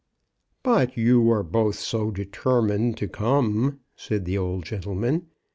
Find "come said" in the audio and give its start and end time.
3.07-4.25